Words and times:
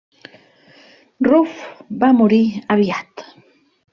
Ruf 1.27 1.59
va 2.05 2.11
morir 2.21 2.41
aviat. 2.79 3.27